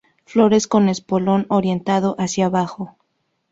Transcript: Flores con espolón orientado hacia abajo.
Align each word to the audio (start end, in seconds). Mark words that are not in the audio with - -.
Flores 0.25 0.67
con 0.67 0.89
espolón 0.89 1.45
orientado 1.49 2.15
hacia 2.17 2.47
abajo. 2.47 2.97